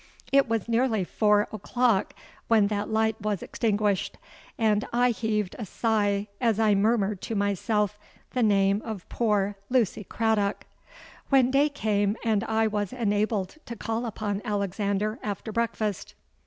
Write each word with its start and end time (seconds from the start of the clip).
It 0.31 0.49
was 0.49 0.67
nearly 0.67 1.03
four 1.03 1.47
o'clock 1.53 2.15
when 2.47 2.69
that 2.69 2.89
light 2.89 3.21
was 3.21 3.43
extinguished; 3.43 4.17
and 4.57 4.83
I 4.91 5.11
heaved 5.11 5.55
a 5.59 5.65
sigh 5.67 6.27
as 6.41 6.59
I 6.59 6.73
murmured 6.73 7.21
to 7.21 7.35
myself 7.35 7.99
the 8.31 8.41
name 8.41 8.81
of 8.83 9.07
poor 9.09 9.57
Lucy 9.69 10.03
Craddock! 10.03 10.65
When 11.29 11.51
day 11.51 11.69
came, 11.69 12.17
and 12.23 12.43
I 12.45 12.65
was 12.65 12.93
enabled 12.93 13.57
to 13.67 13.75
call 13.75 14.07
upon 14.07 14.41
Alexander 14.43 15.19
after 15.21 15.51
breakfast. 15.51 16.15